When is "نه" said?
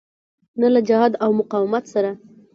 0.59-0.67